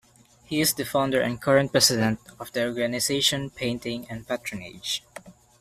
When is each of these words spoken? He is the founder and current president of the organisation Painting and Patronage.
He 0.45 0.59
is 0.59 0.73
the 0.73 0.83
founder 0.83 1.21
and 1.21 1.39
current 1.39 1.71
president 1.71 2.21
of 2.39 2.51
the 2.53 2.65
organisation 2.65 3.51
Painting 3.51 4.07
and 4.09 4.27
Patronage. 4.27 5.03